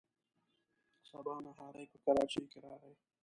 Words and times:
سبا 1.09 1.35
نهاری 1.45 1.83
په 1.91 1.97
کراچۍ 2.05 2.43
کې 2.51 2.59
راغی. 2.65 2.93